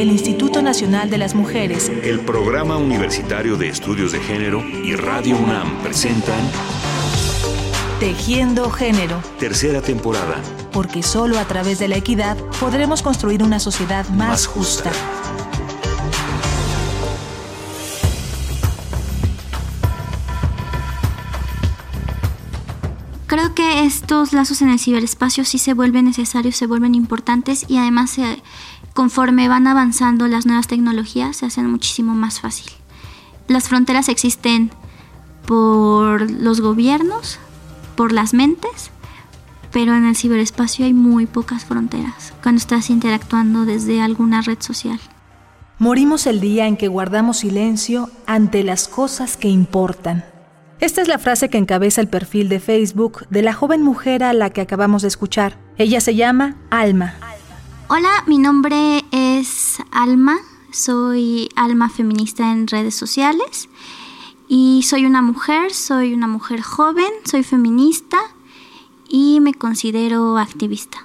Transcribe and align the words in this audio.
el 0.00 0.12
Instituto 0.12 0.62
Nacional 0.62 1.10
de 1.10 1.18
las 1.18 1.34
Mujeres, 1.34 1.90
el 2.04 2.20
Programa 2.20 2.76
Universitario 2.76 3.56
de 3.56 3.68
Estudios 3.68 4.12
de 4.12 4.20
Género 4.20 4.62
y 4.64 4.94
Radio 4.94 5.36
UNAM 5.36 5.82
presentan 5.82 6.38
Tejiendo 7.98 8.70
Género. 8.70 9.20
Tercera 9.40 9.82
temporada. 9.82 10.40
Porque 10.70 11.02
solo 11.02 11.36
a 11.36 11.44
través 11.46 11.80
de 11.80 11.88
la 11.88 11.96
equidad 11.96 12.36
podremos 12.60 13.02
construir 13.02 13.42
una 13.42 13.58
sociedad 13.58 14.08
más, 14.10 14.46
justa. 14.46 14.92
Creo 23.26 23.54
que 23.54 23.84
estos 23.84 24.32
lazos 24.32 24.62
en 24.62 24.68
el 24.68 24.78
ciberespacio 24.78 25.44
sí 25.44 25.58
se 25.58 25.74
vuelven 25.74 26.04
necesarios, 26.04 26.56
se 26.56 26.66
vuelven 26.66 26.94
importantes 26.94 27.66
y 27.68 27.78
además 27.78 28.16
conforme 28.98 29.46
van 29.46 29.68
avanzando 29.68 30.26
las 30.26 30.44
nuevas 30.44 30.66
tecnologías 30.66 31.36
se 31.36 31.46
hacen 31.46 31.70
muchísimo 31.70 32.16
más 32.16 32.40
fácil. 32.40 32.72
Las 33.46 33.68
fronteras 33.68 34.08
existen 34.08 34.72
por 35.46 36.28
los 36.28 36.60
gobiernos, 36.60 37.38
por 37.94 38.10
las 38.10 38.34
mentes, 38.34 38.90
pero 39.70 39.94
en 39.94 40.04
el 40.04 40.16
ciberespacio 40.16 40.84
hay 40.84 40.94
muy 40.94 41.26
pocas 41.26 41.64
fronteras 41.64 42.34
cuando 42.42 42.58
estás 42.58 42.90
interactuando 42.90 43.66
desde 43.66 44.00
alguna 44.00 44.42
red 44.42 44.58
social. 44.58 44.98
Morimos 45.78 46.26
el 46.26 46.40
día 46.40 46.66
en 46.66 46.76
que 46.76 46.88
guardamos 46.88 47.36
silencio 47.36 48.10
ante 48.26 48.64
las 48.64 48.88
cosas 48.88 49.36
que 49.36 49.48
importan. 49.48 50.24
Esta 50.80 51.02
es 51.02 51.06
la 51.06 51.20
frase 51.20 51.48
que 51.50 51.58
encabeza 51.58 52.00
el 52.00 52.08
perfil 52.08 52.48
de 52.48 52.58
Facebook 52.58 53.28
de 53.30 53.42
la 53.42 53.52
joven 53.52 53.80
mujer 53.80 54.24
a 54.24 54.32
la 54.32 54.50
que 54.50 54.60
acabamos 54.60 55.02
de 55.02 55.08
escuchar. 55.08 55.56
Ella 55.76 56.00
se 56.00 56.16
llama 56.16 56.56
Alma. 56.70 57.14
Hola, 57.90 58.22
mi 58.26 58.36
nombre 58.36 59.02
es 59.12 59.78
Alma, 59.90 60.36
soy 60.70 61.48
Alma 61.56 61.88
feminista 61.88 62.52
en 62.52 62.66
redes 62.66 62.94
sociales 62.94 63.70
y 64.46 64.82
soy 64.82 65.06
una 65.06 65.22
mujer, 65.22 65.72
soy 65.72 66.12
una 66.12 66.26
mujer 66.26 66.60
joven, 66.60 67.10
soy 67.24 67.42
feminista 67.42 68.18
y 69.08 69.40
me 69.40 69.54
considero 69.54 70.36
activista. 70.36 70.98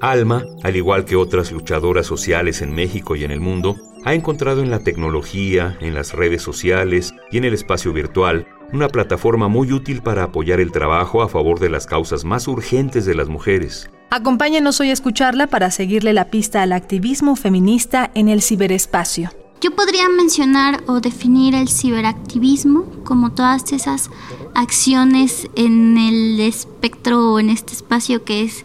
Alma, 0.00 0.44
al 0.62 0.76
igual 0.76 1.04
que 1.04 1.16
otras 1.16 1.50
luchadoras 1.50 2.06
sociales 2.06 2.62
en 2.62 2.72
México 2.72 3.16
y 3.16 3.24
en 3.24 3.32
el 3.32 3.40
mundo, 3.40 3.74
ha 4.04 4.14
encontrado 4.14 4.62
en 4.62 4.70
la 4.70 4.78
tecnología, 4.78 5.76
en 5.80 5.94
las 5.94 6.12
redes 6.12 6.40
sociales 6.40 7.12
y 7.32 7.38
en 7.38 7.44
el 7.44 7.54
espacio 7.54 7.92
virtual 7.92 8.46
una 8.72 8.86
plataforma 8.86 9.48
muy 9.48 9.72
útil 9.72 10.02
para 10.02 10.22
apoyar 10.22 10.60
el 10.60 10.70
trabajo 10.70 11.22
a 11.22 11.28
favor 11.28 11.58
de 11.58 11.70
las 11.70 11.86
causas 11.86 12.24
más 12.24 12.46
urgentes 12.46 13.06
de 13.06 13.16
las 13.16 13.28
mujeres. 13.28 13.90
Acompáñenos 14.10 14.80
hoy 14.80 14.90
a 14.90 14.92
escucharla 14.92 15.46
para 15.48 15.70
seguirle 15.70 16.12
la 16.12 16.30
pista 16.30 16.62
al 16.62 16.72
activismo 16.72 17.36
feminista 17.36 18.10
en 18.14 18.28
el 18.28 18.42
ciberespacio. 18.42 19.30
Yo 19.60 19.74
podría 19.74 20.08
mencionar 20.08 20.84
o 20.86 21.00
definir 21.00 21.54
el 21.54 21.68
ciberactivismo 21.68 22.84
como 23.02 23.32
todas 23.32 23.72
esas 23.72 24.10
acciones 24.54 25.48
en 25.56 25.96
el 25.96 26.38
espectro 26.40 27.32
o 27.32 27.40
en 27.40 27.50
este 27.50 27.72
espacio 27.72 28.24
que 28.24 28.42
es 28.42 28.64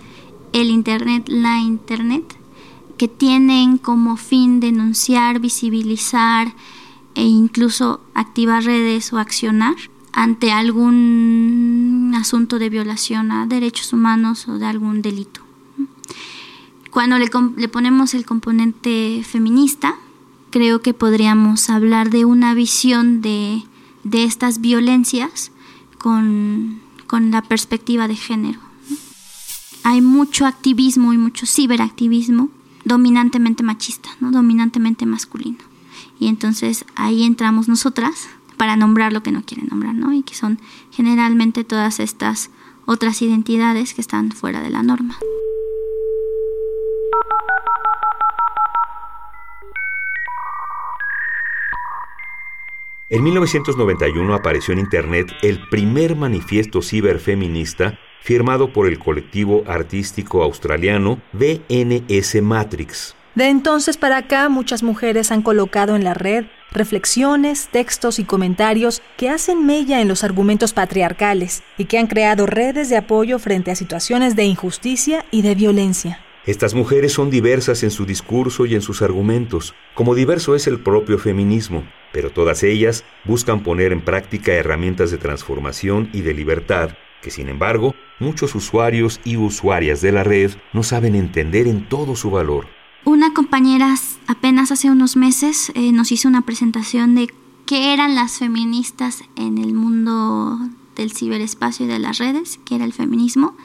el 0.52 0.70
Internet, 0.70 1.24
la 1.28 1.60
Internet, 1.60 2.36
que 2.98 3.08
tienen 3.08 3.78
como 3.78 4.18
fin 4.18 4.60
denunciar, 4.60 5.40
visibilizar 5.40 6.54
e 7.16 7.24
incluso 7.24 8.02
activar 8.14 8.64
redes 8.64 9.14
o 9.14 9.20
accionar 9.20 9.76
ante 10.12 10.52
algún 10.52 11.69
asunto 12.20 12.60
de 12.60 12.70
violación 12.70 13.32
a 13.32 13.46
derechos 13.46 13.94
humanos 13.94 14.48
o 14.48 14.60
de 14.60 14.66
algún 14.66 15.02
delito. 15.02 15.42
Cuando 16.92 17.18
le, 17.20 17.68
ponemos 17.68 18.14
el 18.14 18.26
componente 18.26 19.24
feminista, 19.24 19.96
creo 20.50 20.82
que 20.82 20.94
podríamos 20.94 21.70
hablar 21.70 22.10
de 22.10 22.26
una 22.26 22.54
visión 22.54 23.22
de, 23.22 23.64
estas 24.12 24.60
violencias 24.60 25.52
con, 26.00 26.82
la 27.12 27.42
perspectiva 27.44 28.08
de 28.08 28.16
género. 28.16 28.60
Hay 29.84 30.02
mucho 30.02 30.46
activismo 30.46 31.14
y 31.14 31.18
mucho 31.18 31.46
ciberactivismo 31.46 32.50
dominantemente 32.86 33.64
machista, 33.64 34.10
dominantemente 34.20 35.06
masculino. 35.06 35.60
Y 36.20 36.28
entonces 36.28 36.86
ahí 36.96 37.24
entramos 37.24 37.68
nosotras 37.68 38.30
para 38.60 38.76
nombrar 38.76 39.14
lo 39.14 39.24
que 39.24 39.32
no 39.32 39.44
quieren 39.44 39.68
nombrar, 39.72 39.96
¿no? 39.96 40.12
Y 40.12 40.22
que 40.22 40.36
son 40.36 40.60
generalmente 40.92 41.64
todas 41.64 42.02
estas 42.02 42.52
otras 42.86 43.22
identidades 43.22 43.94
que 43.94 44.02
están 44.02 44.32
fuera 44.32 44.62
de 44.62 44.70
la 44.70 44.84
norma. 44.84 45.18
En 53.08 53.24
1991 53.24 54.36
apareció 54.36 54.74
en 54.74 54.80
Internet 54.80 55.32
el 55.42 55.68
primer 55.70 56.18
manifiesto 56.18 56.82
ciberfeminista 56.82 57.98
firmado 58.22 58.74
por 58.74 58.88
el 58.88 59.00
colectivo 59.00 59.64
artístico 59.68 60.44
australiano 60.44 61.22
BNS 61.32 62.42
Matrix. 62.44 63.16
De 63.40 63.48
entonces 63.48 63.96
para 63.96 64.18
acá 64.18 64.50
muchas 64.50 64.84
mujeres 64.84 65.32
han 65.32 65.42
colocado 65.42 65.96
en 65.96 66.04
la 66.04 66.14
red 66.14 66.48
reflexiones, 66.72 67.70
textos 67.72 68.20
y 68.20 68.26
comentarios 68.26 69.02
que 69.16 69.30
hacen 69.30 69.66
mella 69.66 70.02
en 70.02 70.10
los 70.10 70.26
argumentos 70.26 70.74
patriarcales 70.74 71.64
y 71.78 71.86
que 71.86 71.98
han 71.98 72.08
creado 72.08 72.48
redes 72.48 72.90
de 72.90 72.98
apoyo 72.98 73.40
frente 73.40 73.72
a 73.72 73.76
situaciones 73.76 74.36
de 74.36 74.44
injusticia 74.44 75.24
y 75.32 75.42
de 75.42 75.56
violencia. 75.56 76.20
Estas 76.46 76.74
mujeres 76.74 77.14
son 77.14 77.30
diversas 77.30 77.82
en 77.84 77.92
su 77.92 78.06
discurso 78.06 78.66
y 78.66 78.76
en 78.76 78.82
sus 78.82 79.02
argumentos, 79.02 79.74
como 79.94 80.16
diverso 80.16 80.54
es 80.54 80.68
el 80.68 80.82
propio 80.82 81.18
feminismo, 81.18 81.86
pero 82.12 82.32
todas 82.32 82.62
ellas 82.64 83.06
buscan 83.24 83.64
poner 83.64 83.94
en 83.94 84.02
práctica 84.02 84.52
herramientas 84.52 85.12
de 85.12 85.18
transformación 85.18 86.10
y 86.12 86.24
de 86.24 86.34
libertad 86.34 86.90
que, 87.22 87.32
sin 87.32 87.48
embargo, 87.48 87.96
muchos 88.20 88.54
usuarios 88.54 89.22
y 89.24 89.38
usuarias 89.38 90.02
de 90.02 90.12
la 90.12 90.26
red 90.26 90.52
no 90.74 90.84
saben 90.84 91.16
entender 91.16 91.68
en 91.68 91.88
todo 91.88 92.18
su 92.18 92.32
valor. 92.32 92.68
Una 93.10 93.34
compañera 93.34 93.96
apenas 94.28 94.72
hace 94.72 94.92
unos 94.92 95.16
meses 95.16 95.72
eh, 95.74 95.92
nos 95.92 96.12
hizo 96.12 96.28
una 96.28 96.42
presentación 96.42 97.16
de 97.16 97.34
qué 97.66 97.92
eran 97.92 98.14
las 98.14 98.38
feministas 98.38 99.24
en 99.36 99.58
el 99.58 99.74
mundo 99.74 100.60
del 100.96 101.12
ciberespacio 101.12 101.88
y 101.88 101.90
de 101.90 101.98
las 101.98 102.20
redes, 102.20 102.60
qué 102.66 102.76
era 102.76 102.86
el 102.86 102.94
feminismo, 102.94 103.56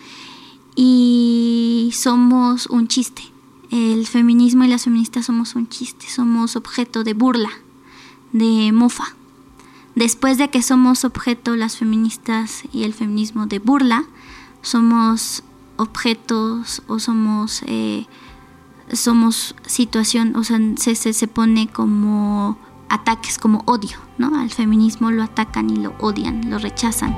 y 0.74 1.90
somos 1.92 2.68
un 2.68 2.88
chiste. 2.88 3.22
El 3.70 4.06
feminismo 4.06 4.64
y 4.64 4.68
las 4.68 4.84
feministas 4.84 5.26
somos 5.26 5.56
un 5.56 5.68
chiste, 5.68 6.08
somos 6.08 6.56
objeto 6.56 7.04
de 7.04 7.12
burla, 7.12 7.50
de 8.32 8.72
mofa. 8.72 9.14
Después 9.94 10.38
de 10.38 10.48
que 10.48 10.62
somos 10.62 11.04
objeto 11.04 11.54
las 11.54 11.76
feministas 11.76 12.62
y 12.72 12.84
el 12.84 12.94
feminismo 12.94 13.44
de 13.44 13.58
burla, 13.58 14.06
somos 14.62 15.44
objetos 15.76 16.82
o 16.86 16.98
somos 16.98 17.62
eh, 17.66 18.06
somos 18.96 19.54
situación, 19.66 20.36
o 20.36 20.44
sea, 20.44 20.58
se, 20.76 20.94
se, 20.94 21.28
pone 21.28 21.68
como 21.68 22.58
ataques, 22.88 23.38
como 23.38 23.62
odio, 23.66 23.96
¿no? 24.18 24.38
Al 24.38 24.50
feminismo 24.50 25.10
lo 25.10 25.22
atacan 25.22 25.70
y 25.70 25.76
lo 25.76 25.94
odian, 25.98 26.50
lo 26.50 26.58
rechazan. 26.58 27.14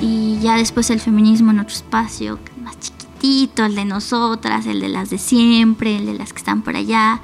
Y 0.00 0.38
ya 0.40 0.56
después 0.56 0.90
el 0.90 1.00
feminismo 1.00 1.50
en 1.50 1.60
otro 1.60 1.74
espacio, 1.74 2.38
más 2.62 2.78
chiquitito, 2.78 3.64
el 3.64 3.74
de 3.74 3.84
nosotras, 3.84 4.66
el 4.66 4.80
de 4.80 4.88
las 4.88 5.10
de 5.10 5.18
siempre, 5.18 5.96
el 5.96 6.06
de 6.06 6.14
las 6.14 6.32
que 6.32 6.38
están 6.38 6.62
por 6.62 6.76
allá, 6.76 7.20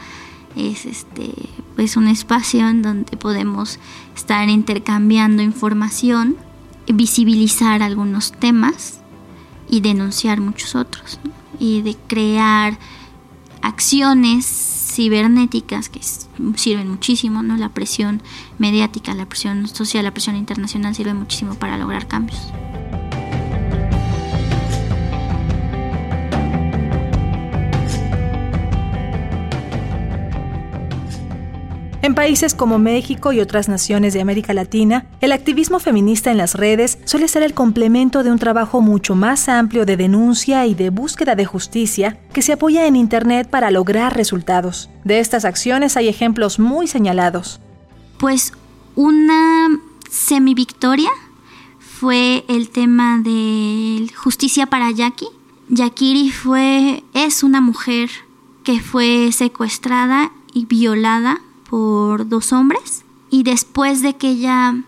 es 0.56 0.86
este 0.86 1.32
pues 1.76 1.96
un 1.96 2.08
espacio 2.08 2.68
en 2.68 2.82
donde 2.82 3.16
podemos 3.16 3.78
estar 4.14 4.48
intercambiando 4.48 5.42
información, 5.42 6.36
visibilizar 6.86 7.82
algunos 7.82 8.32
temas 8.32 9.00
y 9.68 9.80
denunciar 9.80 10.40
muchos 10.40 10.74
otros 10.74 11.20
y 11.58 11.82
de 11.82 11.96
crear 12.06 12.78
acciones 13.62 14.46
cibernéticas 14.46 15.88
que 15.88 16.00
sirven 16.56 16.88
muchísimo, 16.88 17.42
¿no? 17.42 17.56
La 17.56 17.68
presión 17.68 18.22
mediática, 18.58 19.14
la 19.14 19.26
presión 19.26 19.66
social, 19.68 20.04
la 20.04 20.10
presión 20.10 20.36
internacional 20.36 20.94
sirve 20.94 21.14
muchísimo 21.14 21.54
para 21.54 21.78
lograr 21.78 22.08
cambios. 22.08 22.40
En 32.02 32.14
países 32.14 32.54
como 32.54 32.78
México 32.78 33.34
y 33.34 33.40
otras 33.40 33.68
naciones 33.68 34.14
de 34.14 34.22
América 34.22 34.54
Latina, 34.54 35.04
el 35.20 35.32
activismo 35.32 35.80
feminista 35.80 36.30
en 36.30 36.38
las 36.38 36.54
redes 36.54 36.98
suele 37.04 37.28
ser 37.28 37.42
el 37.42 37.52
complemento 37.52 38.22
de 38.22 38.30
un 38.30 38.38
trabajo 38.38 38.80
mucho 38.80 39.14
más 39.14 39.50
amplio 39.50 39.84
de 39.84 39.98
denuncia 39.98 40.64
y 40.66 40.74
de 40.74 40.88
búsqueda 40.88 41.34
de 41.34 41.44
justicia 41.44 42.18
que 42.32 42.40
se 42.40 42.54
apoya 42.54 42.86
en 42.86 42.96
Internet 42.96 43.50
para 43.50 43.70
lograr 43.70 44.16
resultados. 44.16 44.88
De 45.04 45.18
estas 45.18 45.44
acciones 45.44 45.98
hay 45.98 46.08
ejemplos 46.08 46.58
muy 46.58 46.86
señalados. 46.86 47.60
Pues 48.18 48.54
una 48.94 49.68
semi-victoria 50.10 51.10
fue 51.78 52.46
el 52.48 52.70
tema 52.70 53.18
de 53.22 54.10
justicia 54.16 54.64
para 54.64 54.90
Jackie. 54.90 55.28
Yakiri 55.68 56.30
fue, 56.30 57.04
es 57.12 57.42
una 57.42 57.60
mujer 57.60 58.08
que 58.64 58.80
fue 58.80 59.32
secuestrada 59.32 60.32
y 60.54 60.64
violada 60.64 61.42
por 61.70 62.28
dos 62.28 62.52
hombres 62.52 63.04
y 63.30 63.44
después 63.44 64.02
de 64.02 64.16
que 64.16 64.30
ella 64.30 64.82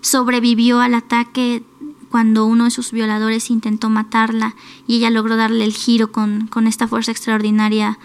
sobrevivió 0.00 0.80
al 0.80 0.94
ataque 0.94 1.64
cuando 2.10 2.46
uno 2.46 2.64
de 2.64 2.70
sus 2.70 2.92
violadores 2.92 3.50
intentó 3.50 3.90
matarla 3.90 4.54
y 4.86 4.96
ella 4.96 5.10
logró 5.10 5.36
darle 5.36 5.64
el 5.64 5.72
giro 5.72 6.12
con, 6.12 6.46
con 6.46 6.68
esta 6.68 6.86
fuerza 6.86 7.10
extraordinaria 7.10 7.98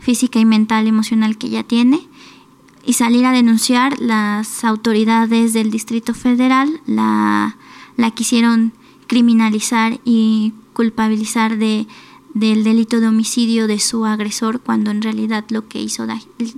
física 0.00 0.40
y 0.40 0.46
mental, 0.46 0.86
emocional 0.86 1.36
que 1.36 1.48
ella 1.48 1.62
tiene, 1.62 2.08
y 2.84 2.94
salir 2.94 3.26
a 3.26 3.32
denunciar, 3.32 4.00
las 4.00 4.64
autoridades 4.64 5.52
del 5.52 5.70
Distrito 5.70 6.14
Federal 6.14 6.80
la, 6.86 7.56
la 7.96 8.12
quisieron 8.12 8.72
criminalizar 9.08 9.98
y 10.04 10.54
culpabilizar 10.72 11.58
de, 11.58 11.86
del 12.36 12.64
delito 12.64 13.00
de 13.00 13.08
homicidio 13.08 13.66
de 13.66 13.78
su 13.78 14.04
agresor 14.04 14.60
cuando 14.60 14.90
en 14.90 15.00
realidad 15.00 15.46
lo 15.48 15.68
que 15.68 15.80
hizo 15.80 16.06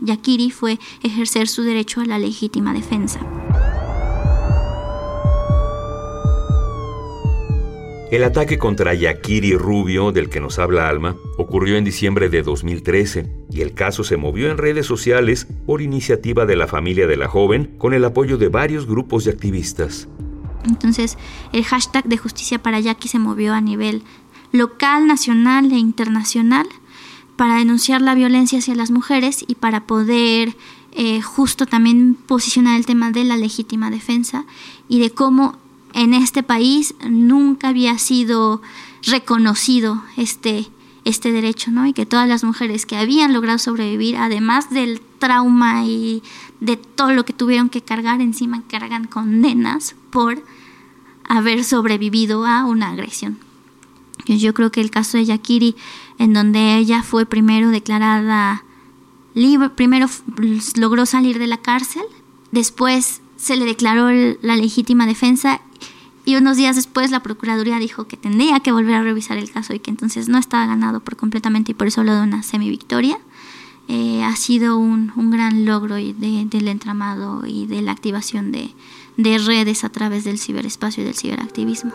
Yakiri 0.03 0.51
fue 0.51 0.81
ejercer 1.05 1.47
su 1.47 1.63
derecho 1.63 2.01
a 2.01 2.05
la 2.05 2.19
legítima 2.19 2.75
defensa. 2.75 3.21
El 8.11 8.25
ataque 8.25 8.59
contra 8.59 8.93
Yakiri 8.93 9.55
Rubio, 9.55 10.11
del 10.11 10.31
que 10.31 10.41
nos 10.41 10.59
habla 10.59 10.89
Alma, 10.89 11.15
ocurrió 11.37 11.77
en 11.77 11.85
diciembre 11.85 12.29
de 12.29 12.43
2013 12.43 13.31
y 13.53 13.61
el 13.61 13.75
caso 13.75 14.03
se 14.03 14.17
movió 14.17 14.51
en 14.51 14.59
redes 14.59 14.87
sociales 14.87 15.47
por 15.65 15.81
iniciativa 15.81 16.45
de 16.45 16.57
la 16.57 16.67
familia 16.67 17.07
de 17.07 17.17
la 17.17 17.29
joven 17.29 17.77
con 17.79 17.95
el 17.95 18.05
apoyo 18.05 18.37
de 18.37 18.49
varios 18.49 18.87
grupos 18.87 19.25
de 19.25 19.31
activistas. 19.31 20.09
Entonces, 20.65 21.17
el 21.53 21.65
hashtag 21.65 22.05
de 22.05 22.17
justicia 22.17 22.59
para 22.59 22.81
Yaki 22.81 23.07
se 23.07 23.21
movió 23.21 23.55
a 23.55 23.61
nivel 23.61 24.03
local, 24.53 25.07
nacional 25.07 25.71
e 25.73 25.79
internacional 25.79 26.67
para 27.37 27.57
denunciar 27.57 28.03
la 28.03 28.15
violencia 28.15 28.59
hacia 28.59 28.75
las 28.75 28.91
mujeres 28.91 29.45
y 29.47 29.55
para 29.55 29.87
poder 29.87 30.57
eh, 30.93 31.23
justo 31.23 31.67
también 31.67 32.15
posicionar 32.15 32.77
el 32.77 32.87
tema 32.87 33.11
de 33.13 33.25
la 33.25 33.37
legítima 33.37 33.91
defensa 33.91 34.45
y 34.89 34.99
de 34.99 35.11
cómo 35.11 35.57
en 35.95 36.15
este 36.15 36.43
país 36.43 36.95
nunca 37.09 37.69
había 37.69 37.97
sido 37.99 38.61
reconocido 39.07 40.03
este, 40.17 40.69
este 41.05 41.31
derecho, 41.31 41.71
¿no? 41.71 41.87
Y 41.87 41.93
que 41.93 42.07
todas 42.07 42.29
las 42.29 42.43
mujeres 42.43 42.87
que 42.87 42.97
habían 42.97 43.33
logrado 43.33 43.59
sobrevivir, 43.59 44.17
además 44.17 44.71
del 44.71 45.01
trauma 45.19 45.85
y 45.85 46.23
de 46.61 46.77
todo 46.77 47.13
lo 47.13 47.25
que 47.25 47.33
tuvieron 47.33 47.69
que 47.69 47.83
cargar, 47.83 48.21
encima 48.21 48.63
cargan 48.69 49.05
condenas 49.05 49.95
por 50.11 50.43
haber 51.29 51.65
sobrevivido 51.65 52.47
a 52.47 52.65
una 52.65 52.91
agresión. 52.91 53.48
Yo 54.27 54.53
creo 54.55 54.71
que 54.71 54.81
el 54.81 54.91
caso 54.91 55.17
de 55.17 55.25
Yakiri, 55.25 55.77
en 56.19 56.33
donde 56.33 56.77
ella 56.77 57.03
fue 57.03 57.27
primero 57.27 57.71
declarada 57.71 58.65
libre, 59.35 59.71
primero 59.71 60.07
logró 60.77 61.07
salir 61.07 61.39
de 61.39 61.47
la 61.47 61.59
cárcel, 61.59 62.03
después 62.51 63.23
se 63.37 63.57
le 63.57 63.65
declaró 63.65 64.09
la 64.43 64.57
legítima 64.57 65.07
defensa 65.07 65.61
y 66.29 66.37
unos 66.37 66.59
días 66.59 66.77
después 66.77 67.11
la 67.11 67.23
Procuraduría 67.23 67.79
dijo 67.79 68.07
que 68.07 68.19
tendría 68.19 68.61
que 68.61 68.71
volver 68.71 68.97
a 68.97 69.03
revisar 69.03 69.39
el 69.39 69.51
caso 69.51 69.73
y 69.73 69.79
que 69.79 69.91
entonces 69.91 70.29
no 70.29 70.37
estaba 70.37 70.67
ganado 70.67 71.01
por 71.01 71.17
completamente 71.17 71.73
y 71.73 71.75
por 71.75 71.87
eso 71.87 72.05
lo 72.05 72.15
de 72.15 72.21
una 72.21 72.43
semivictoria. 72.43 73.19
Eh, 73.89 74.23
ha 74.23 74.37
sido 74.37 74.77
un, 74.77 75.11
gran 75.31 75.65
logro 75.65 75.95
del 75.95 76.69
entramado 76.69 77.47
y 77.47 77.67
de 77.67 77.81
la 77.81 77.93
activación 77.93 78.53
de, 78.53 78.75
de 79.17 79.39
redes 79.39 79.85
a 79.85 79.89
través 79.89 80.25
del 80.25 80.39
ciberespacio 80.39 81.03
y 81.03 81.07
del 81.07 81.15
ciberactivismo. 81.15 81.95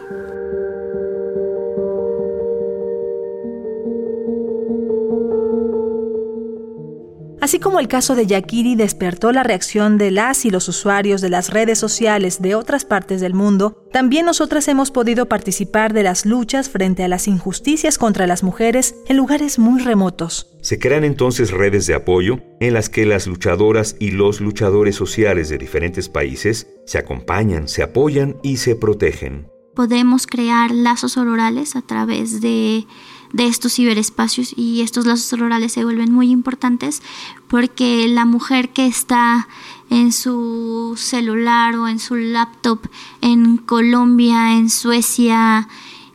Así 7.44 7.60
como 7.60 7.81
el 7.81 7.90
caso 7.90 8.16
de 8.16 8.25
Yakiri 8.25 8.78
despertó 8.78 9.34
la 9.34 9.44
reacción 9.44 9.98
de 9.98 10.12
las 10.12 10.45
y 10.45 10.50
los 10.50 10.69
usuarios 10.69 11.19
de 11.19 11.28
las 11.28 11.50
redes 11.50 11.78
sociales 11.78 12.42
de 12.42 12.56
otras 12.56 12.86
partes 12.86 13.19
del 13.19 13.34
mundo, 13.34 13.84
también 13.92 14.25
nosotras 14.25 14.66
hemos 14.69 14.92
podido 14.92 15.28
participar 15.28 15.92
de 15.92 16.04
las 16.04 16.25
luchas 16.25 16.69
frente 16.69 17.04
a 17.04 17.10
las 17.10 17.28
injusticias 17.28 17.98
contra 17.98 18.28
las 18.28 18.44
mujeres 18.44 18.95
en 19.10 19.18
lugares 19.18 19.60
muy 19.60 19.81
remotos. 19.81 20.56
Se 20.62 20.80
crean 20.80 21.04
entonces 21.04 21.51
redes 21.51 21.86
de 21.86 21.95
apoyo 21.95 22.40
en 22.62 22.74
las 22.74 22.88
que 22.88 23.06
las 23.06 23.28
luchadoras 23.28 23.98
y 24.00 24.12
los 24.12 24.40
luchadores 24.40 24.95
sociales 24.95 25.50
de 25.50 25.57
diferentes 25.57 26.07
países 26.07 26.68
se 26.86 26.98
acompañan, 26.98 27.68
se 27.68 27.84
apoyan 27.84 28.38
y 28.42 28.56
se 28.56 28.78
protegen. 28.78 29.50
Podemos 29.75 30.28
crear 30.28 30.72
lazos 30.72 31.18
orales 31.18 31.75
a 31.75 31.81
través 31.81 32.40
de 32.40 32.86
de 33.33 33.47
estos 33.47 33.74
ciberespacios 33.74 34.53
y 34.56 34.81
estos 34.81 35.06
lazos 35.06 35.38
rurales 35.38 35.74
se 35.74 35.83
vuelven 35.83 36.13
muy 36.13 36.30
importantes 36.30 37.01
porque 37.47 38.07
la 38.07 38.25
mujer 38.25 38.69
que 38.69 38.85
está 38.85 39.47
en 39.89 40.12
su 40.12 40.94
celular 40.97 41.75
o 41.75 41.88
en 41.88 42.00
su 42.00 42.15
laptop 42.15 42.80
en 43.21 43.57
Colombia, 43.57 44.57
en 44.57 44.69
Suecia, 44.69 45.68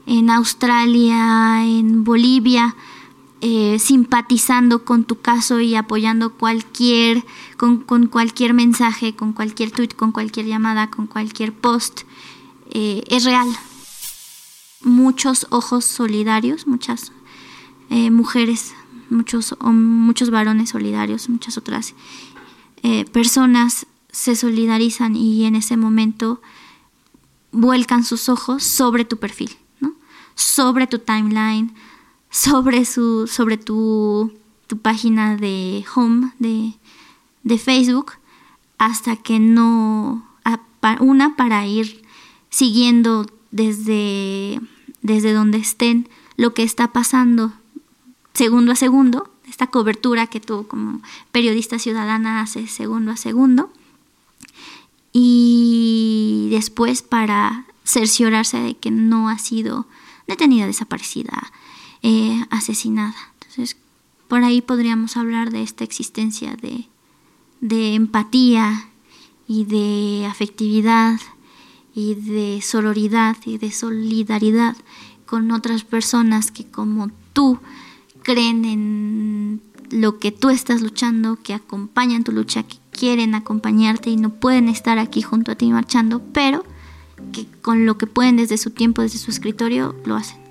en 0.07 0.31
Australia, 0.31 1.65
en 1.67 2.05
Bolivia, 2.05 2.75
eh, 3.41 3.79
simpatizando 3.79 4.85
con 4.85 5.05
tu 5.05 5.21
caso 5.21 5.61
y 5.61 5.75
apoyando 5.75 6.31
cualquier, 6.31 7.25
con, 7.57 7.85
cualquier 8.07 8.55
mensaje, 8.55 9.15
con 9.15 9.33
cualquier 9.33 9.71
tweet, 9.71 9.91
con 9.91 10.13
cualquier 10.13 10.47
llamada, 10.47 10.89
con 10.89 11.07
cualquier 11.07 11.53
post, 11.53 12.01
eh, 12.71 13.03
es 13.09 13.25
real, 13.25 13.49
muchos 14.83 15.47
ojos 15.51 15.85
solidarios, 15.85 16.67
muchas 16.67 17.13
eh, 17.91 18.11
mujeres, 18.11 18.75
muchos, 19.11 19.57
muchos 19.61 20.31
varones 20.31 20.71
solidarios, 20.71 21.29
muchas 21.29 21.57
otras 21.59 21.95
eh, 22.83 23.05
personas 23.07 23.87
se 24.11 24.37
solidarizan 24.37 25.17
y 25.17 25.45
en 25.45 25.55
ese 25.55 25.77
momento 25.77 26.41
vuelcan 27.53 28.05
sus 28.05 28.29
ojos 28.29 28.63
sobre 28.63 29.05
tu 29.05 29.19
perfil, 29.19 29.57
¿no? 29.81 29.95
sobre 30.35 30.87
tu 30.87 30.99
timeline, 30.99 31.75
sobre, 32.31 32.85
su, 32.85 33.27
sobre 33.27 33.57
tu, 33.57 34.33
tu 34.67 34.79
página 34.79 35.37
de 35.37 35.85
home 35.95 36.33
de, 36.39 36.75
de 37.43 37.59
Facebook, 37.59 38.13
hasta 38.79 39.17
que 39.17 39.41
no, 39.41 40.25
una 41.01 41.37
para 41.37 41.67
ir 41.67 42.03
siguiendo 42.51 43.27
desde, 43.51 44.61
desde 45.03 45.33
donde 45.33 45.59
estén 45.59 46.09
lo 46.37 46.55
que 46.55 46.63
está 46.63 46.93
pasando 46.93 47.53
segundo 48.35 48.73
a 48.73 48.77
segundo, 48.77 49.31
esta 49.49 49.67
cobertura 49.67 50.29
que 50.29 50.41
tú 50.41 50.67
como 50.69 51.03
periodista 51.33 51.79
ciudadana 51.79 52.41
haces 52.41 52.71
segundo 52.71 53.11
a 53.11 53.17
segundo. 53.17 53.73
Y 55.13 56.49
después 56.51 57.03
para 57.03 57.67
cerciorarse 57.85 58.59
de 58.59 58.77
que 58.77 58.91
no 58.91 59.29
ha 59.29 59.39
sido 59.39 59.87
detenida, 60.27 60.67
desaparecida, 60.67 61.51
eh, 62.03 62.45
asesinada. 62.51 63.17
Entonces, 63.41 63.77
por 64.29 64.45
ahí 64.45 64.61
podríamos 64.61 65.17
hablar 65.17 65.51
de 65.51 65.63
esta 65.63 65.83
existencia 65.83 66.55
de, 66.55 66.87
de 67.61 67.95
empatía 67.95 68.89
y 69.49 69.65
de 69.65 70.27
afectividad 70.27 71.19
y 71.99 72.15
de 72.15 72.63
sororidad 72.63 73.37
y 73.45 73.59
de 73.59 73.73
solidaridad 73.73 74.77
con 75.27 75.51
otras 75.51 75.83
personas 75.83 76.53
que 76.53 76.65
como 76.65 77.11
tú 77.33 77.59
creen 78.23 78.65
en 78.65 79.61
lo 79.91 80.21
que 80.21 80.31
tú 80.31 80.49
estás 80.49 80.81
luchando, 80.81 81.43
que 81.43 81.55
acompañan 81.55 82.23
tu 82.23 82.31
lucha, 82.31 82.63
que 82.63 82.77
quieren 82.93 83.35
acompañarte 83.35 84.11
y 84.11 84.17
no 84.17 84.31
pueden 84.31 84.69
estar 84.69 85.01
aquí 85.01 85.23
junto 85.23 85.51
a 85.51 85.57
ti 85.57 85.73
marchando, 85.73 86.23
pero 86.33 86.63
que 87.33 87.47
con 87.63 87.85
lo 87.85 87.99
que 87.99 88.07
pueden 88.07 88.37
desde 88.37 88.59
su 88.59 88.71
tiempo, 88.71 89.03
desde 89.03 89.19
su 89.19 89.33
escritorio, 89.33 89.97
lo 90.05 90.15
hacen. 90.15 90.48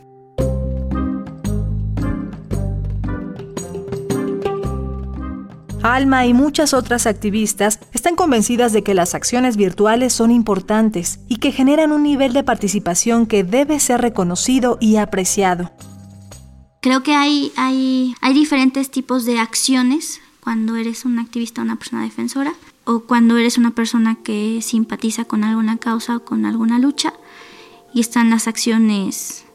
Alma 5.96 6.26
y 6.26 6.34
muchas 6.34 6.74
otras 6.74 7.08
activistas 7.08 7.80
están 7.94 8.16
convencidas 8.16 8.74
de 8.74 8.84
que 8.84 8.94
las 8.94 9.16
acciones 9.16 9.58
virtuales 9.58 10.14
son 10.14 10.32
importantes 10.32 11.20
y 11.28 11.38
que 11.38 11.52
generan 11.52 11.92
un 11.92 12.04
nivel 12.04 12.34
de 12.34 12.44
participación 12.44 13.26
que 13.26 13.44
debe 13.44 13.80
ser 13.80 14.02
reconocido 14.02 14.78
y 14.80 14.98
apreciado. 14.98 15.72
Creo 16.82 17.04
que 17.04 17.16
hay, 17.16 17.52
hay, 17.58 18.16
diferentes 18.34 18.92
tipos 18.92 19.26
de 19.26 19.40
acciones 19.40 20.22
cuando 20.42 20.76
eres 20.76 21.06
un 21.06 21.20
activista 21.20 21.62
una 21.62 21.78
persona 21.78 22.04
defensora 22.04 22.54
o 22.86 23.02
cuando 23.02 23.38
eres 23.38 23.58
una 23.58 23.72
persona 23.72 24.16
que 24.24 24.62
simpatiza 24.62 25.26
con 25.26 25.44
alguna 25.44 25.78
causa 25.78 26.18
o 26.18 26.24
con 26.24 26.46
alguna 26.46 26.80
lucha 26.80 27.14
y 27.94 28.00
están 28.00 28.30
las 28.30 28.48
acciones 28.48 29.47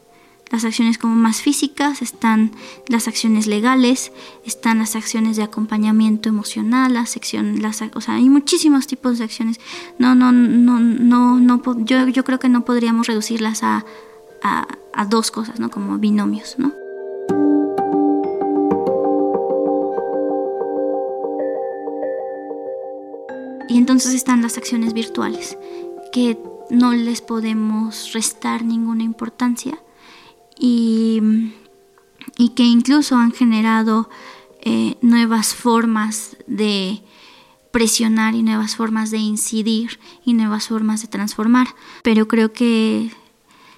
las 0.51 0.65
acciones 0.65 0.97
como 0.97 1.15
más 1.15 1.41
físicas, 1.41 2.01
están 2.01 2.51
las 2.87 3.07
acciones 3.07 3.47
legales, 3.47 4.11
están 4.45 4.79
las 4.79 4.95
acciones 4.95 5.35
de 5.35 5.43
acompañamiento 5.43 6.29
emocional, 6.29 6.93
las 6.93 7.15
acciones, 7.15 7.59
las, 7.59 7.81
o 7.95 8.01
sea, 8.01 8.15
hay 8.15 8.29
muchísimos 8.29 8.85
tipos 8.85 9.17
de 9.17 9.23
acciones. 9.23 9.59
No, 9.97 10.13
no, 10.13 10.31
no, 10.31 10.79
no, 10.79 11.39
no 11.39 11.61
yo, 11.85 12.07
yo 12.07 12.23
creo 12.23 12.39
que 12.39 12.49
no 12.49 12.65
podríamos 12.65 13.07
reducirlas 13.07 13.63
a, 13.63 13.83
a, 14.43 14.67
a 14.93 15.05
dos 15.05 15.31
cosas, 15.31 15.59
¿no? 15.59 15.71
Como 15.71 15.97
binomios, 15.97 16.55
¿no? 16.57 16.71
Y 23.69 23.77
entonces 23.77 24.13
están 24.13 24.43
las 24.43 24.59
acciones 24.59 24.93
virtuales, 24.93 25.57
que 26.11 26.37
no 26.69 26.91
les 26.91 27.21
podemos 27.21 28.13
restar 28.13 28.63
ninguna 28.63 29.01
importancia 29.01 29.79
y, 30.57 31.21
y 32.37 32.49
que 32.49 32.63
incluso 32.63 33.15
han 33.15 33.31
generado 33.31 34.09
eh, 34.61 34.95
nuevas 35.01 35.53
formas 35.53 36.37
de 36.47 37.01
presionar 37.71 38.35
y 38.35 38.43
nuevas 38.43 38.75
formas 38.75 39.09
de 39.09 39.17
incidir 39.17 39.99
y 40.23 40.33
nuevas 40.33 40.67
formas 40.67 41.01
de 41.01 41.07
transformar. 41.07 41.67
Pero 42.03 42.27
creo 42.27 42.53
que 42.53 43.11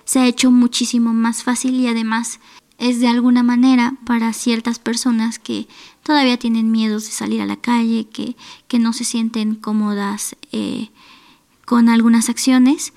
se 0.04 0.20
ha 0.20 0.28
hecho 0.28 0.52
muchísimo 0.52 1.14
más 1.14 1.44
fácil 1.44 1.76
y 1.80 1.88
además 1.88 2.40
es 2.78 3.00
de 3.00 3.08
alguna 3.08 3.42
manera 3.42 3.96
para 4.06 4.34
ciertas 4.34 4.80
personas 4.80 5.40
que 5.40 5.68
todavía 6.04 6.38
tienen 6.38 6.72
miedos 6.72 7.06
de 7.06 7.12
salir 7.12 7.42
a 7.42 7.46
la 7.46 7.56
calle, 7.56 8.08
que, 8.10 8.36
que 8.68 8.80
no 8.80 8.94
se 8.94 9.06
sienten 9.06 9.56
cómodas 9.56 10.36
eh, 10.52 10.90
con 11.66 11.90
algunas 11.90 12.30
acciones. 12.30 12.94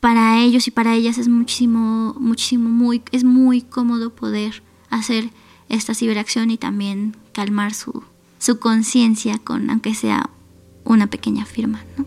Para 0.00 0.42
ellos 0.42 0.66
y 0.66 0.70
para 0.70 0.94
ellas 0.94 1.18
es 1.18 1.28
muchísimo, 1.28 2.14
muchísimo, 2.18 2.70
muy, 2.70 3.02
es 3.12 3.22
muy 3.22 3.60
cómodo 3.60 4.14
poder 4.14 4.62
hacer 4.88 5.30
esta 5.68 5.94
ciberacción 5.94 6.50
y 6.50 6.56
también 6.56 7.16
calmar 7.32 7.74
su, 7.74 8.02
su 8.38 8.58
conciencia 8.58 9.38
con, 9.38 9.68
aunque 9.68 9.94
sea 9.94 10.30
una 10.84 11.08
pequeña 11.08 11.44
firma, 11.44 11.84
¿no? 11.98 12.06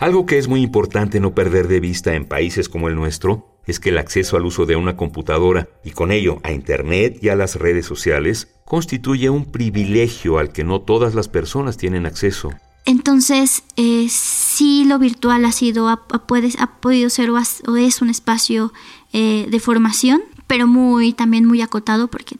Algo 0.00 0.26
que 0.26 0.38
es 0.38 0.48
muy 0.48 0.62
importante 0.62 1.20
no 1.20 1.34
perder 1.34 1.68
de 1.68 1.80
vista 1.80 2.14
en 2.14 2.26
países 2.26 2.68
como 2.68 2.88
el 2.88 2.94
nuestro 2.94 3.53
es 3.66 3.80
que 3.80 3.90
el 3.90 3.98
acceso 3.98 4.36
al 4.36 4.46
uso 4.46 4.66
de 4.66 4.76
una 4.76 4.96
computadora 4.96 5.68
y 5.84 5.90
con 5.90 6.12
ello 6.12 6.38
a 6.42 6.52
Internet 6.52 7.18
y 7.22 7.28
a 7.28 7.36
las 7.36 7.56
redes 7.56 7.86
sociales 7.86 8.48
constituye 8.64 9.30
un 9.30 9.50
privilegio 9.50 10.38
al 10.38 10.52
que 10.52 10.64
no 10.64 10.80
todas 10.80 11.14
las 11.14 11.28
personas 11.28 11.76
tienen 11.76 12.06
acceso. 12.06 12.50
Entonces, 12.86 13.62
eh, 13.76 14.08
sí 14.10 14.84
lo 14.84 14.98
virtual 14.98 15.44
ha 15.46 15.52
sido, 15.52 15.88
ha, 15.88 16.02
ha 16.10 16.80
podido 16.80 17.10
ser 17.10 17.30
o, 17.30 17.38
es 17.38 18.02
un 18.02 18.10
espacio 18.10 18.72
eh, 19.12 19.46
de 19.50 19.60
formación, 19.60 20.22
pero 20.46 20.66
muy 20.66 21.14
también 21.14 21.46
muy 21.46 21.62
acotado 21.62 22.08
porque 22.08 22.36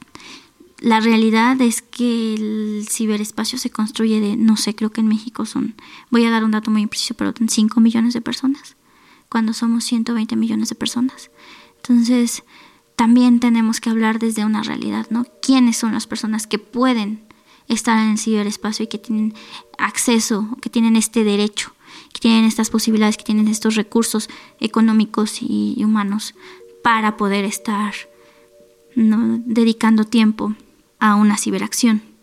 la 0.81 1.00
realidad 1.00 1.59
es 1.62 1.81
que 1.81 2.35
el 2.35 2.87
ciberespacio 2.90 3.59
se 3.59 3.71
construye 3.71 4.21
de, 4.21 4.37
no 4.37 4.59
sé, 4.59 4.75
creo 4.75 4.90
que 4.90 5.00
en 5.00 5.09
México 5.09 5.47
son, 5.47 5.75
voy 6.11 6.26
a 6.26 6.31
dar 6.31 6.45
un 6.45 6.50
dato 6.50 6.71
muy 6.71 6.83
impreciso, 6.83 7.14
pero 7.14 7.33
5 7.35 7.81
millones 7.81 8.12
de 8.12 8.21
personas, 8.21 8.76
cuando 9.34 9.52
somos 9.52 9.82
120 9.82 10.36
millones 10.36 10.68
de 10.68 10.76
personas. 10.76 11.32
Entonces, 11.78 12.44
también 12.94 13.40
tenemos 13.40 13.80
que 13.80 13.90
hablar 13.90 14.20
desde 14.20 14.44
una 14.44 14.62
realidad, 14.62 15.08
¿no? 15.10 15.26
¿Quiénes 15.42 15.76
son 15.76 15.92
las 15.92 16.06
personas 16.06 16.46
que 16.46 16.60
pueden 16.60 17.24
estar 17.66 17.98
en 17.98 18.12
el 18.12 18.18
ciberespacio 18.18 18.84
y 18.84 18.86
que 18.86 18.98
tienen 18.98 19.34
acceso, 19.76 20.56
que 20.62 20.70
tienen 20.70 20.94
este 20.94 21.24
derecho, 21.24 21.74
que 22.12 22.20
tienen 22.20 22.44
estas 22.44 22.70
posibilidades, 22.70 23.16
que 23.16 23.24
tienen 23.24 23.48
estos 23.48 23.74
recursos 23.74 24.28
económicos 24.60 25.38
y 25.40 25.82
humanos 25.82 26.36
para 26.84 27.16
poder 27.16 27.44
estar 27.44 27.92
dedicando 28.94 30.04
tiempo 30.04 30.54
a 31.00 31.16
una 31.16 31.38
ciberacción. 31.38 32.13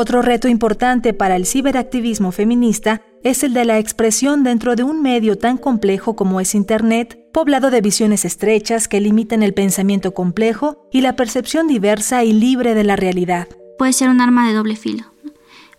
Otro 0.00 0.22
reto 0.22 0.46
importante 0.46 1.12
para 1.12 1.34
el 1.34 1.44
ciberactivismo 1.44 2.30
feminista 2.30 3.02
es 3.24 3.42
el 3.42 3.52
de 3.52 3.64
la 3.64 3.80
expresión 3.80 4.44
dentro 4.44 4.76
de 4.76 4.84
un 4.84 5.02
medio 5.02 5.36
tan 5.36 5.58
complejo 5.58 6.14
como 6.14 6.38
es 6.38 6.54
Internet, 6.54 7.18
poblado 7.32 7.72
de 7.72 7.80
visiones 7.80 8.24
estrechas 8.24 8.86
que 8.86 9.00
limitan 9.00 9.42
el 9.42 9.54
pensamiento 9.54 10.14
complejo 10.14 10.88
y 10.92 11.00
la 11.00 11.16
percepción 11.16 11.66
diversa 11.66 12.22
y 12.22 12.32
libre 12.32 12.76
de 12.76 12.84
la 12.84 12.94
realidad. 12.94 13.48
Puede 13.76 13.92
ser 13.92 14.08
un 14.08 14.20
arma 14.20 14.46
de 14.46 14.54
doble 14.54 14.76
filo, 14.76 15.04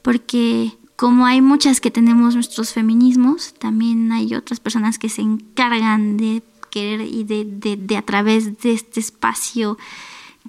porque 0.02 0.74
como 0.98 1.26
hay 1.26 1.42
muchas 1.42 1.80
que 1.80 1.90
tenemos 1.90 2.36
nuestros 2.36 2.74
feminismos, 2.74 3.54
también 3.58 4.12
hay 4.12 4.36
otras 4.36 4.60
personas 4.60 5.00
que 5.00 5.08
se 5.08 5.22
encargan 5.22 6.18
de 6.18 6.44
querer 6.72 7.08
y 7.08 7.24
de, 7.24 7.46
de, 7.78 7.96
a 7.96 8.02
través 8.02 8.60
de 8.60 8.74
este 8.74 9.00
espacio 9.00 9.78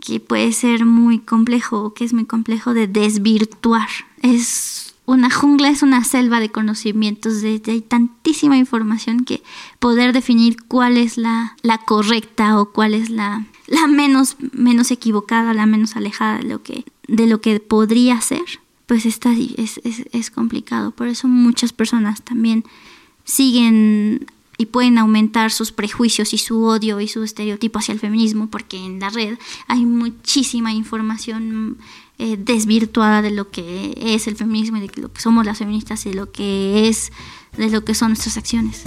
que 0.01 0.21
puede 0.21 0.53
ser 0.53 0.85
muy 0.85 1.19
complejo, 1.19 1.95
que 1.95 2.05
es 2.05 2.13
muy 2.13 2.25
complejo 2.25 2.75
de 2.75 2.87
desvirtuar. 2.87 3.89
Es 4.23 4.95
una 5.07 5.31
jungla, 5.31 5.71
es 5.71 5.83
una 5.83 6.05
selva 6.05 6.41
de 6.41 6.51
conocimientos, 6.51 7.43
de, 7.43 7.61
hay 7.67 7.81
tantísima 7.81 8.57
información 8.57 9.25
que 9.25 9.43
poder 9.79 10.13
definir 10.13 10.57
cuál 10.69 10.97
es 10.97 11.17
la, 11.17 11.57
la 11.63 11.79
correcta 11.79 12.59
o 12.61 12.71
cuál 12.71 12.95
es 12.95 13.11
la, 13.11 13.45
la 13.67 13.87
menos, 13.87 14.37
menos 14.53 14.91
equivocada, 14.91 15.55
la 15.55 15.67
menos 15.67 15.97
alejada 15.97 16.39
de 16.39 16.45
lo 16.45 16.63
que, 16.63 16.85
de 17.09 17.27
lo 17.27 17.41
que 17.41 17.61
podría 17.61 18.21
ser 18.21 18.61
pues 18.91 19.07
está, 19.07 19.33
es, 19.33 19.81
es, 19.85 20.05
es 20.11 20.33
complicado. 20.33 20.91
Por 20.91 21.07
eso 21.07 21.29
muchas 21.29 21.73
personas 21.73 22.23
también 22.23 22.65
siguen 23.23 24.27
y 24.61 24.67
pueden 24.67 24.99
aumentar 24.99 25.51
sus 25.53 25.73
prejuicios 25.73 26.35
y 26.35 26.39
su 26.39 26.65
odio 26.65 27.01
y 27.01 27.09
su 27.09 27.23
estereotipo 27.23 27.79
hacia 27.79 27.95
el 27.95 27.99
feminismo, 27.99 28.51
porque 28.51 28.77
en 28.77 29.01
la 29.01 29.09
red 29.09 29.39
hay 29.69 29.87
muchísima 29.87 30.71
información 30.75 31.79
eh, 32.19 32.37
desvirtuada 32.39 33.23
de 33.23 33.31
lo 33.31 33.51
que 33.51 33.95
es 33.97 34.27
el 34.27 34.37
feminismo 34.37 34.77
y 34.77 34.81
de 34.81 35.01
lo 35.01 35.11
que 35.11 35.23
somos 35.23 35.47
las 35.47 35.57
feministas 35.57 36.05
y 36.05 36.11
de 36.11 36.15
lo 36.17 36.31
que 36.31 36.89
es, 36.89 37.11
de 37.57 37.71
lo 37.71 37.87
que 37.87 37.95
son 37.95 38.09
nuestras 38.09 38.37
acciones. 38.37 38.83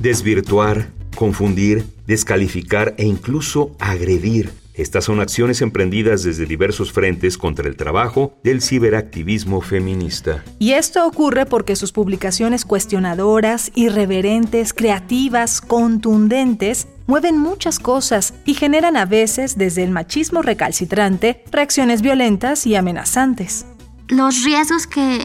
Desvirtuar 0.00 0.90
confundir, 1.14 1.86
descalificar 2.08 2.96
e 2.98 3.06
incluso 3.06 3.76
agredir. 3.78 4.63
Estas 4.74 5.04
son 5.04 5.20
acciones 5.20 5.62
emprendidas 5.62 6.24
desde 6.24 6.46
diversos 6.46 6.92
frentes 6.92 7.38
contra 7.38 7.68
el 7.68 7.76
trabajo 7.76 8.36
del 8.42 8.60
ciberactivismo 8.60 9.60
feminista. 9.60 10.44
Y 10.58 10.72
esto 10.72 11.06
ocurre 11.06 11.46
porque 11.46 11.76
sus 11.76 11.92
publicaciones 11.92 12.64
cuestionadoras, 12.64 13.70
irreverentes, 13.76 14.74
creativas, 14.74 15.60
contundentes, 15.60 16.88
mueven 17.06 17.38
muchas 17.38 17.78
cosas 17.78 18.34
y 18.44 18.54
generan 18.54 18.96
a 18.96 19.04
veces, 19.04 19.56
desde 19.56 19.84
el 19.84 19.92
machismo 19.92 20.42
recalcitrante, 20.42 21.44
reacciones 21.52 22.02
violentas 22.02 22.66
y 22.66 22.74
amenazantes. 22.74 23.66
Los 24.08 24.42
riesgos 24.42 24.88
que, 24.88 25.24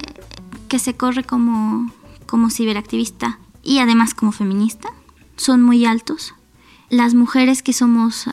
que 0.67 0.77
se 0.77 0.93
corre 0.93 1.23
como, 1.23 1.91
como 2.27 2.51
ciberactivista 2.51 3.39
y 3.63 3.79
además 3.79 4.13
como 4.13 4.31
feminista 4.31 4.89
son 5.37 5.63
muy 5.63 5.85
altos. 5.85 6.35
Las 6.91 7.15
mujeres 7.15 7.63
que 7.63 7.73
somos 7.73 8.27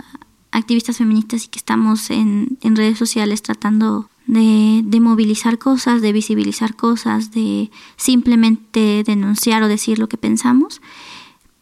activistas 0.57 0.97
feministas 0.97 1.45
y 1.45 1.49
que 1.49 1.59
estamos 1.59 2.11
en, 2.11 2.59
redes 2.63 2.99
sociales 2.99 3.43
tratando 3.43 4.09
de, 4.27 4.83
movilizar 5.01 5.59
cosas, 5.59 6.01
de 6.01 6.13
visibilizar 6.13 6.75
cosas, 6.75 7.31
de 7.31 7.71
simplemente 7.97 9.05
denunciar 9.07 9.63
o 9.63 9.69
decir 9.69 9.99
lo 9.99 10.09
que 10.09 10.17
pensamos, 10.17 10.81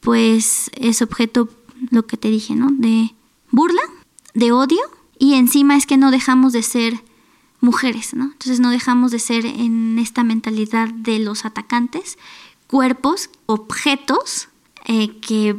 pues 0.00 0.70
es 0.74 1.02
objeto, 1.02 1.48
lo 1.90 2.06
que 2.06 2.16
te 2.16 2.30
dije, 2.30 2.54
¿no? 2.54 2.68
De 2.70 3.14
burla, 3.50 3.82
de 4.32 4.52
odio 4.52 4.80
y 5.18 5.34
encima 5.34 5.76
es 5.76 5.86
que 5.86 5.96
no 5.96 6.10
dejamos 6.10 6.52
de 6.52 6.62
ser 6.62 7.02
mujeres, 7.60 8.14
¿no? 8.14 8.24
Entonces 8.24 8.60
no 8.60 8.70
dejamos 8.70 9.10
de 9.10 9.18
ser 9.18 9.44
en 9.44 9.98
esta 9.98 10.22
mentalidad 10.22 10.88
de 10.88 11.18
los 11.18 11.44
atacantes, 11.44 12.16
cuerpos, 12.68 13.30
objetos 13.46 14.48
eh, 14.86 15.18
que 15.20 15.56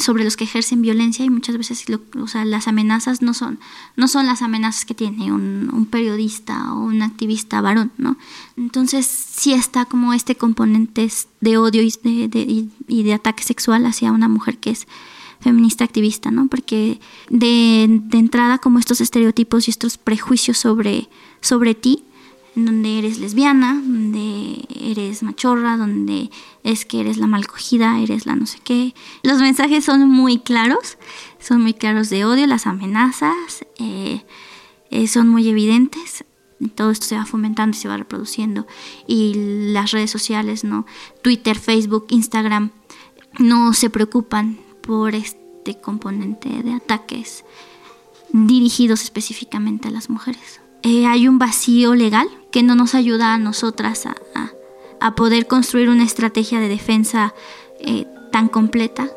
sobre 0.00 0.24
los 0.24 0.36
que 0.36 0.42
ejercen 0.42 0.82
violencia 0.82 1.24
y 1.24 1.30
muchas 1.30 1.56
veces 1.56 1.84
o 2.20 2.26
sea, 2.26 2.44
las 2.44 2.66
amenazas 2.66 3.22
no 3.22 3.32
son 3.32 3.60
no 3.94 4.08
son 4.08 4.26
las 4.26 4.42
amenazas 4.42 4.84
que 4.84 4.94
tiene 4.94 5.32
un, 5.32 5.86
periodista 5.88 6.74
o 6.74 6.80
un 6.80 7.00
activista 7.02 7.60
varón 7.60 7.92
no 7.96 8.16
entonces 8.56 9.06
sí 9.06 9.52
está 9.52 9.84
como 9.84 10.12
este 10.12 10.34
componente 10.34 11.08
de 11.40 11.56
odio 11.58 11.80
y 11.80 11.94
de, 12.02 12.26
de, 12.26 12.66
y 12.88 13.02
de 13.04 13.14
ataque 13.14 13.44
sexual 13.44 13.86
hacia 13.86 14.10
una 14.10 14.26
mujer 14.26 14.58
que 14.58 14.70
es 14.70 14.88
feminista 15.38 15.84
activista 15.84 16.32
no 16.32 16.48
porque 16.48 16.98
de, 17.30 17.86
de 17.88 18.18
entrada 18.18 18.58
como 18.58 18.80
estos 18.80 19.00
estereotipos 19.00 19.68
y 19.68 19.70
estos 19.70 19.96
prejuicios 19.96 20.58
sobre 20.58 21.08
sobre 21.40 21.76
ti 21.76 22.02
donde 22.56 22.98
eres 22.98 23.18
lesbiana, 23.18 23.74
donde 23.74 24.66
eres 24.80 25.22
machorra, 25.22 25.76
donde 25.76 26.30
es 26.64 26.84
que 26.84 27.00
eres 27.00 27.18
la 27.18 27.28
malcogida, 27.28 28.00
eres 28.00 28.26
la 28.26 28.34
no 28.34 28.46
sé 28.46 28.58
qué. 28.64 28.94
Los 29.22 29.38
mensajes 29.38 29.84
son 29.84 30.08
muy 30.08 30.38
claros, 30.38 30.98
son 31.38 31.62
muy 31.62 31.74
claros 31.74 32.10
de 32.10 32.24
odio, 32.24 32.46
las 32.48 32.66
amenazas 32.66 33.64
eh, 33.78 34.24
eh, 34.90 35.06
son 35.06 35.28
muy 35.28 35.48
evidentes 35.48 36.24
todo 36.74 36.90
esto 36.90 37.06
se 37.06 37.16
va 37.16 37.26
fomentando 37.26 37.76
y 37.76 37.80
se 37.80 37.88
va 37.88 37.96
reproduciendo. 37.96 38.66
Y 39.06 39.34
las 39.72 39.90
redes 39.90 40.10
sociales, 40.10 40.64
¿no? 40.64 40.86
Twitter, 41.22 41.58
Facebook, 41.58 42.06
Instagram, 42.08 42.70
no 43.38 43.72
se 43.74 43.90
preocupan 43.90 44.58
por 44.80 45.14
este 45.14 45.78
componente 45.80 46.48
de 46.48 46.72
ataques 46.72 47.44
dirigidos 48.32 49.02
específicamente 49.02 49.88
a 49.88 49.90
las 49.90 50.08
mujeres. 50.08 50.60
Eh, 50.82 51.06
hay 51.06 51.28
un 51.28 51.38
vacío 51.38 51.94
legal 51.94 52.28
que 52.56 52.62
no 52.62 52.74
nos 52.74 52.94
ayuda 52.94 53.34
a 53.34 53.38
nosotras 53.38 54.06
a, 54.06 55.14
poder 55.14 55.46
construir 55.46 55.90
una 55.90 56.04
estrategia 56.04 56.58
de 56.58 56.70
defensa 56.70 57.34
eh, 57.78 58.06
tan 58.32 58.48
completa. 58.48 59.10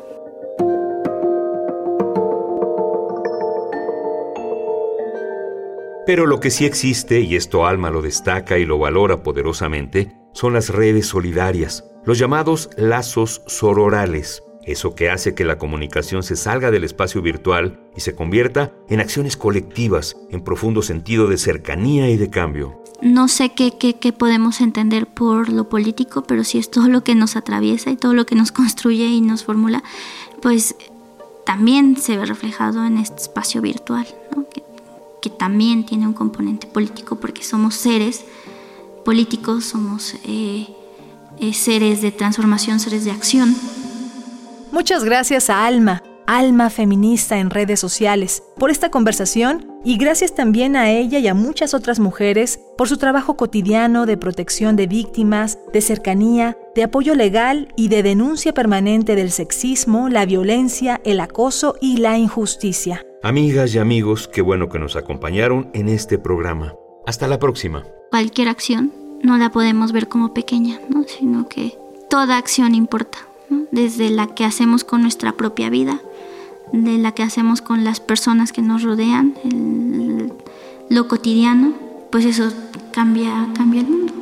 Pero 6.04 6.26
lo 6.26 6.38
que 6.38 6.50
sí 6.50 6.66
existe, 6.66 7.22
y 7.22 7.34
esto 7.34 7.64
Alma 7.64 7.88
lo 7.88 8.02
destaca 8.02 8.58
y 8.58 8.66
lo 8.66 8.78
valora 8.78 9.22
poderosamente, 9.22 10.12
son 10.34 10.52
las 10.52 10.68
redes 10.68 11.06
solidarias, 11.06 11.86
los 12.04 12.18
llamados 12.18 12.68
lazos 12.76 13.40
sororales, 13.46 14.42
eso 14.64 14.94
que 14.94 15.10
hace 15.10 15.34
que 15.34 15.44
la 15.44 15.58
comunicación 15.58 16.22
se 16.22 16.36
salga 16.36 16.70
del 16.70 16.84
espacio 16.84 17.22
virtual 17.22 17.80
y 17.96 18.00
se 18.00 18.14
convierta 18.14 18.72
en 18.88 19.00
acciones 19.00 19.36
colectivas, 19.36 20.16
en 20.30 20.42
profundo 20.42 20.82
sentido 20.82 21.26
de 21.26 21.38
cercanía 21.38 22.10
y 22.10 22.16
de 22.16 22.30
cambio. 22.30 22.82
No 23.02 23.28
sé 23.28 23.52
qué, 23.54 24.12
podemos 24.12 24.60
entender 24.60 25.06
por 25.06 25.48
lo 25.48 25.68
político, 25.68 26.22
pero 26.24 26.44
si 26.44 26.58
es 26.58 26.70
todo 26.70 26.88
lo 26.88 27.02
que 27.02 27.14
nos 27.14 27.36
atraviesa 27.36 27.90
y 27.90 27.96
todo 27.96 28.12
lo 28.12 28.26
que 28.26 28.34
nos 28.34 28.52
construye 28.52 29.06
y 29.06 29.20
nos 29.20 29.44
formula, 29.44 29.82
pues 30.42 30.76
también 31.46 31.96
se 31.96 32.16
ve 32.16 32.26
reflejado 32.26 32.84
en 32.84 32.98
este 32.98 33.22
espacio 33.22 33.62
virtual, 33.62 34.06
¿no? 34.36 34.46
que 35.20 35.30
también 35.30 35.84
tiene 35.84 36.06
un 36.06 36.14
componente 36.14 36.66
político 36.66 37.16
porque 37.16 37.42
somos 37.42 37.74
seres 37.74 38.24
políticos, 39.04 39.64
somos 39.64 40.14
eh, 40.24 40.66
eh, 41.38 41.52
seres 41.52 42.02
de 42.02 42.12
transformación, 42.12 42.80
seres 42.80 43.04
de 43.04 43.10
acción. 43.10 43.54
Muchas 44.72 45.02
gracias 45.02 45.50
a 45.50 45.66
Alma, 45.66 46.02
Alma 46.26 46.70
Feminista 46.70 47.38
en 47.38 47.50
redes 47.50 47.80
sociales, 47.80 48.44
por 48.56 48.70
esta 48.70 48.88
conversación 48.88 49.66
y 49.84 49.96
gracias 49.96 50.32
también 50.32 50.76
a 50.76 50.90
ella 50.90 51.18
y 51.18 51.26
a 51.26 51.34
muchas 51.34 51.74
otras 51.74 51.98
mujeres 51.98 52.60
por 52.78 52.88
su 52.88 52.96
trabajo 52.96 53.36
cotidiano 53.36 54.06
de 54.06 54.16
protección 54.16 54.76
de 54.76 54.86
víctimas, 54.86 55.58
de 55.72 55.80
cercanía, 55.80 56.56
de 56.76 56.84
apoyo 56.84 57.16
legal 57.16 57.72
y 57.76 57.88
de 57.88 58.04
denuncia 58.04 58.54
permanente 58.54 59.16
del 59.16 59.32
sexismo, 59.32 60.08
la 60.08 60.24
violencia, 60.24 61.00
el 61.04 61.18
acoso 61.18 61.74
y 61.80 61.96
la 61.96 62.16
injusticia. 62.16 63.04
Amigas 63.24 63.74
y 63.74 63.78
amigos, 63.78 64.28
qué 64.28 64.40
bueno 64.40 64.68
que 64.68 64.78
nos 64.78 64.94
acompañaron 64.94 65.68
en 65.74 65.88
este 65.88 66.16
programa. 66.16 66.74
Hasta 67.06 67.26
la 67.26 67.40
próxima. 67.40 67.84
Cualquier 68.10 68.48
acción 68.48 68.92
no 69.22 69.36
la 69.36 69.50
podemos 69.50 69.90
ver 69.90 70.06
como 70.06 70.32
pequeña, 70.32 70.80
¿no? 70.88 71.02
sino 71.08 71.48
que 71.48 71.76
toda 72.08 72.38
acción 72.38 72.74
importa, 72.74 73.18
desde 73.70 74.10
la 74.10 74.28
que 74.28 74.44
hacemos 74.44 74.84
con 74.84 75.02
nuestra 75.02 75.32
propia 75.32 75.70
vida, 75.70 76.00
de 76.72 76.98
la 76.98 77.12
que 77.12 77.22
hacemos 77.22 77.62
con 77.62 77.84
las 77.84 78.00
personas 78.00 78.52
que 78.52 78.62
nos 78.62 78.82
rodean, 78.82 79.34
lo 80.88 81.08
cotidiano, 81.08 81.72
pues 82.10 82.24
eso 82.24 82.52
cambia, 82.92 83.48
cambia 83.54 83.80
el 83.80 83.88
mundo. 83.88 84.20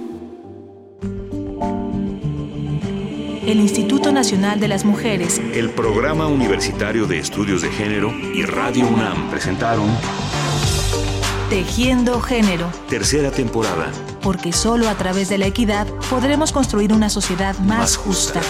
el 3.48 3.60
Instituto 3.60 4.12
Nacional 4.12 4.60
de 4.60 4.68
las 4.68 4.84
Mujeres, 4.84 5.40
el 5.54 5.70
Programa 5.70 6.26
Universitario 6.26 7.06
de 7.06 7.18
Estudios 7.18 7.62
de 7.62 7.70
Género 7.70 8.12
y 8.12 8.42
Radio 8.42 8.86
UNAM 8.86 9.30
presentaron 9.30 9.86
Tejiendo 11.48 12.20
Género. 12.20 12.70
Tercera 12.90 13.30
temporada. 13.30 13.90
Porque 14.20 14.52
solo 14.52 14.86
a 14.86 14.94
través 14.96 15.30
de 15.30 15.38
la 15.38 15.46
equidad 15.46 15.86
podremos 16.10 16.52
construir 16.52 16.92
una 16.92 17.08
sociedad 17.08 17.58
más, 17.60 17.96
justa. 17.96 18.42